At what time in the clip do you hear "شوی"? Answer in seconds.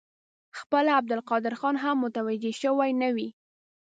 2.61-2.91